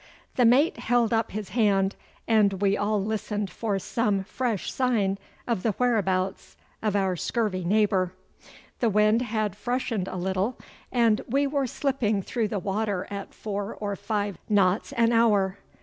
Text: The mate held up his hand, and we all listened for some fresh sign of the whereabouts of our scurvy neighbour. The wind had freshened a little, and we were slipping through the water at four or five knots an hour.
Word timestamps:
The 0.33 0.45
mate 0.45 0.77
held 0.77 1.13
up 1.13 1.29
his 1.29 1.49
hand, 1.49 1.95
and 2.27 2.53
we 2.53 2.75
all 2.75 3.03
listened 3.05 3.51
for 3.51 3.77
some 3.77 4.23
fresh 4.23 4.71
sign 4.71 5.19
of 5.47 5.61
the 5.61 5.73
whereabouts 5.73 6.57
of 6.81 6.95
our 6.95 7.15
scurvy 7.15 7.63
neighbour. 7.63 8.11
The 8.79 8.89
wind 8.89 9.21
had 9.21 9.55
freshened 9.55 10.07
a 10.07 10.15
little, 10.17 10.57
and 10.91 11.21
we 11.29 11.45
were 11.45 11.67
slipping 11.67 12.23
through 12.23 12.47
the 12.47 12.57
water 12.57 13.05
at 13.11 13.31
four 13.35 13.75
or 13.75 13.95
five 13.95 14.39
knots 14.49 14.91
an 14.93 15.11
hour. 15.11 15.59